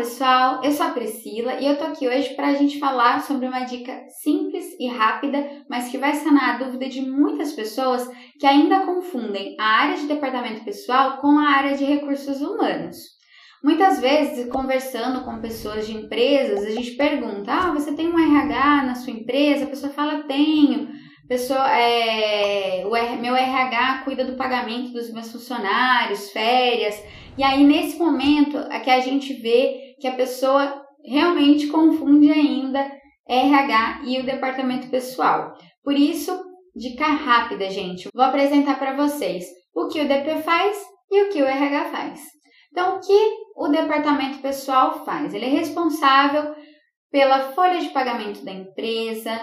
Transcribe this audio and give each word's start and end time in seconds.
pessoal, 0.00 0.62
eu 0.64 0.72
sou 0.72 0.86
a 0.86 0.90
Priscila 0.92 1.60
e 1.60 1.66
eu 1.66 1.76
tô 1.76 1.84
aqui 1.84 2.08
hoje 2.08 2.30
para 2.30 2.48
a 2.48 2.54
gente 2.54 2.78
falar 2.78 3.20
sobre 3.20 3.46
uma 3.46 3.64
dica 3.64 3.92
simples 4.22 4.64
e 4.80 4.88
rápida, 4.88 5.46
mas 5.68 5.90
que 5.90 5.98
vai 5.98 6.14
sanar 6.14 6.54
a 6.54 6.64
dúvida 6.64 6.88
de 6.88 7.02
muitas 7.02 7.52
pessoas 7.52 8.10
que 8.38 8.46
ainda 8.46 8.86
confundem 8.86 9.54
a 9.60 9.62
área 9.62 9.96
de 9.98 10.06
departamento 10.06 10.64
pessoal 10.64 11.18
com 11.18 11.38
a 11.38 11.50
área 11.50 11.76
de 11.76 11.84
recursos 11.84 12.40
humanos. 12.40 12.96
Muitas 13.62 14.00
vezes, 14.00 14.48
conversando 14.48 15.22
com 15.22 15.38
pessoas 15.38 15.86
de 15.86 15.94
empresas, 15.94 16.64
a 16.64 16.70
gente 16.70 16.92
pergunta: 16.92 17.52
Ah, 17.52 17.70
você 17.70 17.92
tem 17.92 18.08
um 18.08 18.18
RH 18.18 18.84
na 18.84 18.94
sua 18.94 19.12
empresa? 19.12 19.66
A 19.66 19.68
pessoa 19.68 19.92
fala: 19.92 20.22
Tenho. 20.22 20.88
Pessoa, 21.28 21.70
é, 21.70 22.84
o 22.86 23.20
meu 23.20 23.36
RH 23.36 24.00
cuida 24.04 24.24
do 24.24 24.34
pagamento 24.34 24.92
dos 24.92 25.12
meus 25.12 25.30
funcionários, 25.30 26.30
férias. 26.30 27.00
E 27.38 27.42
aí, 27.42 27.64
nesse 27.64 27.98
momento, 27.98 28.58
é 28.58 28.80
que 28.80 28.90
a 28.90 29.00
gente 29.00 29.32
vê 29.34 29.94
que 30.00 30.06
a 30.06 30.14
pessoa 30.14 30.84
realmente 31.04 31.68
confunde 31.68 32.30
ainda 32.30 32.90
RH 33.28 34.02
e 34.06 34.18
o 34.18 34.24
departamento 34.24 34.88
pessoal. 34.88 35.54
Por 35.82 35.94
isso, 35.94 36.38
dica 36.74 37.06
rápida, 37.06 37.70
gente. 37.70 38.08
Vou 38.14 38.24
apresentar 38.24 38.78
para 38.78 38.96
vocês 38.96 39.44
o 39.74 39.88
que 39.88 40.00
o 40.00 40.08
DP 40.08 40.42
faz 40.42 40.76
e 41.10 41.22
o 41.22 41.28
que 41.30 41.42
o 41.42 41.46
RH 41.46 41.84
faz. 41.90 42.20
Então, 42.70 42.96
o 42.96 43.00
que 43.00 43.36
o 43.56 43.68
departamento 43.68 44.38
pessoal 44.38 45.04
faz? 45.04 45.34
Ele 45.34 45.46
é 45.46 45.48
responsável 45.48 46.54
pela 47.10 47.52
folha 47.52 47.80
de 47.80 47.88
pagamento 47.88 48.44
da 48.44 48.52
empresa, 48.52 49.40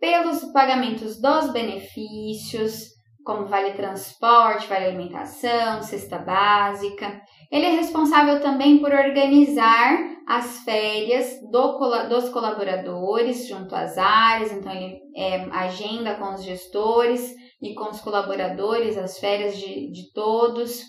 pelos 0.00 0.44
pagamentos 0.52 1.20
dos 1.20 1.52
benefícios, 1.52 2.88
como 3.30 3.46
vale 3.46 3.74
transporte, 3.74 4.66
vale 4.66 4.86
alimentação, 4.86 5.80
cesta 5.84 6.18
básica. 6.18 7.22
Ele 7.48 7.64
é 7.64 7.70
responsável 7.70 8.40
também 8.40 8.78
por 8.78 8.92
organizar 8.92 10.00
as 10.26 10.64
férias 10.64 11.38
do, 11.48 11.78
dos 12.08 12.28
colaboradores 12.30 13.46
junto 13.46 13.72
às 13.76 13.96
áreas, 13.96 14.50
então 14.50 14.72
ele 14.72 14.98
é, 15.16 15.48
agenda 15.52 16.16
com 16.16 16.34
os 16.34 16.42
gestores 16.42 17.32
e 17.62 17.72
com 17.72 17.90
os 17.90 18.00
colaboradores 18.00 18.98
as 18.98 19.16
férias 19.20 19.56
de, 19.56 19.92
de 19.92 20.12
todos. 20.12 20.82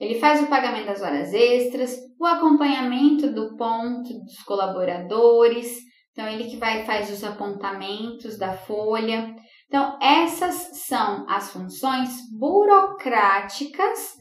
Ele 0.00 0.18
faz 0.18 0.42
o 0.42 0.46
pagamento 0.46 0.86
das 0.86 1.02
horas 1.02 1.34
extras, 1.34 1.98
o 2.18 2.24
acompanhamento 2.24 3.30
do 3.30 3.58
ponto 3.58 4.08
dos 4.24 4.42
colaboradores, 4.46 5.76
então 6.12 6.26
ele 6.28 6.44
que 6.44 6.56
vai 6.56 6.86
faz 6.86 7.10
os 7.10 7.22
apontamentos 7.22 8.38
da 8.38 8.54
folha. 8.54 9.36
Então 9.74 9.98
essas 10.00 10.84
são 10.86 11.28
as 11.28 11.50
funções 11.50 12.30
burocráticas 12.38 14.14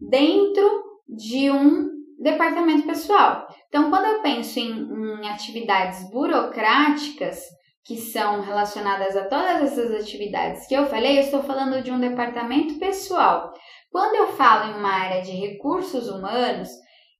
dentro 0.00 0.84
de 1.08 1.50
um 1.50 1.88
departamento 2.22 2.86
pessoal. 2.86 3.44
Então 3.66 3.90
quando 3.90 4.04
eu 4.04 4.22
penso 4.22 4.60
em, 4.60 4.70
em 4.70 5.28
atividades 5.28 6.08
burocráticas, 6.12 7.40
que 7.84 7.96
são 7.96 8.40
relacionadas 8.40 9.16
a 9.16 9.26
todas 9.26 9.72
essas 9.72 10.00
atividades 10.00 10.68
que 10.68 10.74
eu 10.74 10.86
falei, 10.86 11.18
eu 11.18 11.22
estou 11.22 11.42
falando 11.42 11.82
de 11.82 11.90
um 11.90 11.98
departamento 11.98 12.78
pessoal. 12.78 13.52
Quando 13.90 14.14
eu 14.14 14.28
falo 14.34 14.70
em 14.70 14.78
uma 14.78 14.92
área 14.92 15.22
de 15.22 15.32
recursos 15.32 16.08
humanos, 16.08 16.68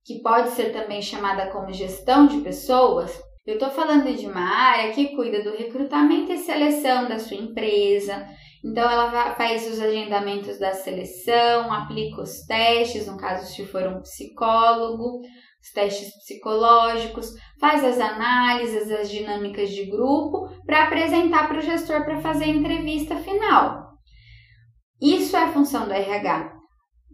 que 0.05 0.21
pode 0.21 0.51
ser 0.51 0.71
também 0.71 1.01
chamada 1.01 1.51
como 1.51 1.73
gestão 1.73 2.25
de 2.25 2.37
pessoas, 2.37 3.21
eu 3.45 3.55
estou 3.55 3.71
falando 3.71 4.15
de 4.15 4.27
uma 4.27 4.41
área 4.41 4.91
que 4.93 5.15
cuida 5.15 5.43
do 5.43 5.57
recrutamento 5.57 6.31
e 6.31 6.37
seleção 6.37 7.07
da 7.07 7.17
sua 7.17 7.37
empresa. 7.37 8.27
Então, 8.63 8.89
ela 8.89 9.33
faz 9.33 9.67
os 9.67 9.79
agendamentos 9.79 10.59
da 10.59 10.73
seleção, 10.73 11.73
aplica 11.73 12.21
os 12.21 12.45
testes, 12.45 13.07
no 13.07 13.17
caso, 13.17 13.51
se 13.51 13.65
for 13.65 13.87
um 13.87 14.01
psicólogo, 14.01 15.21
os 15.61 15.71
testes 15.73 16.13
psicológicos, 16.19 17.33
faz 17.59 17.83
as 17.83 17.99
análises, 17.99 18.91
as 18.91 19.09
dinâmicas 19.09 19.71
de 19.71 19.85
grupo 19.85 20.47
para 20.65 20.83
apresentar 20.83 21.47
para 21.47 21.57
o 21.57 21.61
gestor 21.61 22.03
para 22.05 22.21
fazer 22.21 22.45
a 22.45 22.49
entrevista 22.49 23.15
final. 23.15 23.89
Isso 25.01 25.35
é 25.35 25.43
a 25.45 25.51
função 25.51 25.85
do 25.85 25.93
RH. 25.93 26.60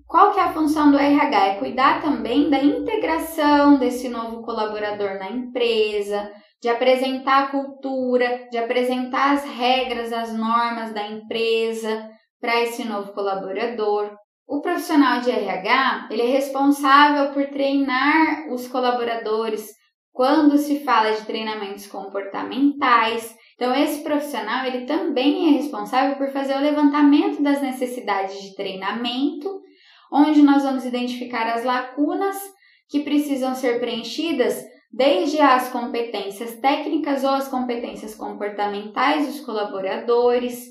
Qual 0.08 0.32
que 0.32 0.40
é 0.40 0.44
a 0.44 0.54
função 0.54 0.90
do 0.90 0.98
RH? 0.98 1.46
É 1.48 1.56
cuidar 1.56 2.02
também 2.02 2.50
da 2.50 2.64
integração 2.64 3.78
desse 3.78 4.08
novo 4.08 4.42
colaborador 4.42 5.20
na 5.20 5.30
empresa, 5.30 6.32
de 6.62 6.70
apresentar 6.70 7.44
a 7.44 7.48
cultura, 7.48 8.48
de 8.50 8.58
apresentar 8.58 9.34
as 9.34 9.44
regras, 9.44 10.14
as 10.14 10.34
normas 10.34 10.94
da 10.94 11.06
empresa 11.06 12.10
para 12.40 12.62
esse 12.62 12.86
novo 12.86 13.12
colaborador. 13.12 14.16
O 14.48 14.62
profissional 14.62 15.20
de 15.20 15.30
RH, 15.30 16.08
ele 16.10 16.22
é 16.22 16.32
responsável 16.32 17.34
por 17.34 17.46
treinar 17.48 18.48
os 18.50 18.66
colaboradores 18.66 19.70
quando 20.14 20.58
se 20.58 20.86
fala 20.86 21.12
de 21.12 21.26
treinamentos 21.26 21.86
comportamentais. 21.86 23.36
Então 23.56 23.76
esse 23.76 24.04
profissional, 24.04 24.66
ele 24.66 24.86
também 24.86 25.50
é 25.50 25.58
responsável 25.58 26.16
por 26.16 26.30
fazer 26.30 26.56
o 26.56 26.62
levantamento 26.62 27.44
das 27.44 27.62
necessidades 27.62 28.42
de 28.42 28.56
treinamento 28.56 29.68
onde 30.12 30.42
nós 30.42 30.64
vamos 30.64 30.86
identificar 30.86 31.48
as 31.48 31.64
lacunas 31.64 32.38
que 32.90 33.02
precisam 33.02 33.54
ser 33.54 33.80
preenchidas, 33.80 34.64
desde 34.92 35.40
as 35.42 35.70
competências 35.70 36.56
técnicas 36.56 37.24
ou 37.24 37.32
as 37.32 37.48
competências 37.48 38.16
comportamentais 38.16 39.28
dos 39.28 39.42
colaboradores. 39.42 40.66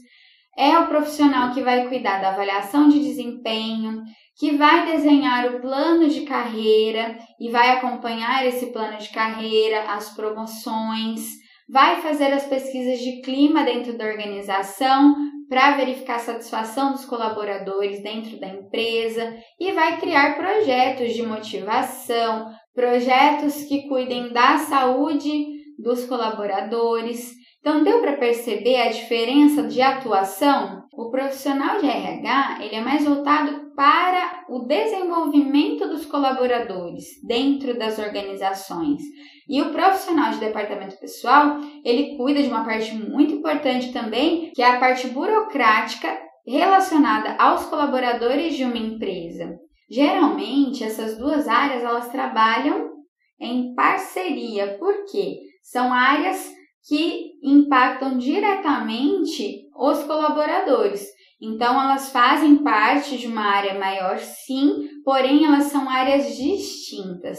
É 0.57 0.79
o 0.79 0.89
profissional 0.89 1.53
que 1.53 1.61
vai 1.61 1.87
cuidar 1.87 2.21
da 2.21 2.31
avaliação 2.31 2.89
de 2.89 2.99
desempenho, 2.99 4.03
que 4.39 4.57
vai 4.57 4.87
desenhar 4.87 5.47
o 5.47 5.61
plano 5.61 6.09
de 6.09 6.23
carreira 6.23 7.19
e 7.39 7.51
vai 7.51 7.73
acompanhar 7.73 8.47
esse 8.47 8.67
plano 8.73 8.97
de 8.97 9.11
carreira, 9.11 9.93
as 9.93 10.15
promoções, 10.15 11.21
vai 11.69 12.00
fazer 12.00 12.32
as 12.32 12.47
pesquisas 12.47 13.00
de 13.00 13.21
clima 13.22 13.65
dentro 13.65 13.97
da 13.97 14.04
organização 14.04 15.15
para 15.49 15.77
verificar 15.77 16.16
a 16.16 16.21
satisfação 16.21 16.93
dos 16.93 17.04
colaboradores 17.04 18.03
dentro 18.03 18.38
da 18.38 18.49
empresa 18.49 19.37
e 19.60 19.72
vai 19.72 19.99
criar 19.99 20.37
projetos 20.37 21.12
de 21.15 21.22
motivação, 21.22 22.50
projetos 22.75 23.65
que 23.65 23.88
cuidem 23.88 24.32
da 24.32 24.59
saúde 24.59 25.47
dos 25.78 26.05
colaboradores. 26.06 27.32
Então 27.66 27.82
deu 27.82 28.00
para 28.00 28.16
perceber 28.16 28.81
a 28.81 28.93
diferença 28.93 29.65
de 29.65 29.82
atuação? 29.82 30.84
O 30.93 31.10
profissional 31.10 31.81
de 31.81 31.87
RH, 31.88 32.59
ele 32.60 32.77
é 32.77 32.81
mais 32.81 33.04
voltado 33.04 33.72
para 33.75 34.44
o 34.49 34.60
desenvolvimento 34.60 35.88
dos 35.88 36.06
colaboradores 36.06 37.06
dentro 37.26 37.76
das 37.76 37.99
organizações. 37.99 39.03
E 39.49 39.60
o 39.60 39.72
profissional 39.72 40.31
de 40.31 40.38
departamento 40.38 40.97
pessoal, 41.00 41.59
ele 41.84 42.16
cuida 42.16 42.41
de 42.41 42.47
uma 42.47 42.65
parte 42.65 42.94
muito 42.94 43.34
importante 43.34 43.93
também, 43.93 44.53
que 44.55 44.62
é 44.62 44.71
a 44.71 44.78
parte 44.78 45.09
burocrática 45.09 46.16
relacionada 46.47 47.34
aos 47.37 47.65
colaboradores 47.65 48.55
de 48.55 48.62
uma 48.62 48.78
empresa. 48.78 49.59
Geralmente, 49.91 50.84
essas 50.84 51.19
duas 51.19 51.49
áreas 51.49 51.82
elas 51.82 52.10
trabalham 52.10 52.93
em 53.41 53.75
parceria, 53.75 54.76
porque 54.78 55.41
são 55.65 55.93
áreas 55.93 56.55
que 56.88 57.32
impactam 57.47 58.19
diretamente 58.19 59.69
os 59.79 60.03
colaboradores. 60.03 61.07
Então, 61.41 61.81
elas 61.81 62.11
fazem 62.11 62.57
parte 62.57 63.17
de 63.17 63.27
uma 63.27 63.43
área 63.43 63.79
maior, 63.79 64.19
sim, 64.19 64.89
porém 65.05 65.45
elas 65.45 65.65
são 65.65 65.89
áreas 65.89 66.37
distintas. 66.37 67.39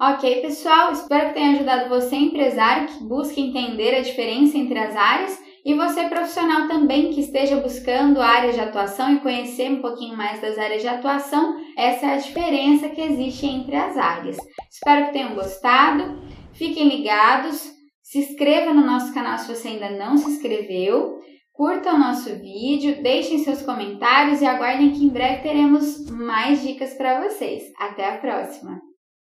Ok, 0.00 0.42
pessoal, 0.42 0.92
espero 0.92 1.28
que 1.28 1.34
tenha 1.34 1.52
ajudado 1.52 1.88
você, 1.88 2.14
empresário, 2.14 2.88
que 2.88 3.04
busque 3.04 3.40
entender 3.40 3.96
a 3.96 4.02
diferença 4.02 4.56
entre 4.56 4.78
as 4.78 4.94
áreas 4.94 5.38
e 5.64 5.74
você, 5.74 6.04
profissional 6.08 6.68
também, 6.68 7.10
que 7.10 7.20
esteja 7.20 7.56
buscando 7.56 8.22
áreas 8.22 8.54
de 8.54 8.60
atuação 8.60 9.12
e 9.12 9.20
conhecer 9.20 9.70
um 9.70 9.80
pouquinho 9.80 10.16
mais 10.16 10.40
das 10.40 10.56
áreas 10.56 10.82
de 10.82 10.88
atuação. 10.88 11.56
Essa 11.76 12.06
é 12.06 12.14
a 12.14 12.18
diferença 12.18 12.88
que 12.88 13.00
existe 13.00 13.46
entre 13.46 13.76
as 13.76 13.96
áreas. 13.96 14.36
Espero 14.70 15.06
que 15.06 15.12
tenham 15.12 15.34
gostado. 15.34 16.22
Fiquem 16.54 16.88
ligados. 16.88 17.77
Se 18.08 18.20
inscreva 18.20 18.72
no 18.72 18.86
nosso 18.86 19.12
canal 19.12 19.36
se 19.36 19.54
você 19.54 19.68
ainda 19.68 19.90
não 19.90 20.16
se 20.16 20.30
inscreveu. 20.30 21.18
Curta 21.52 21.92
o 21.92 21.98
nosso 21.98 22.34
vídeo, 22.36 23.02
deixem 23.02 23.40
seus 23.40 23.60
comentários 23.60 24.40
e 24.40 24.46
aguardem 24.46 24.92
que 24.92 25.04
em 25.04 25.10
breve 25.10 25.42
teremos 25.42 26.08
mais 26.08 26.62
dicas 26.62 26.94
para 26.94 27.28
vocês. 27.28 27.70
Até 27.78 28.08
a 28.08 28.16
próxima! 28.16 28.87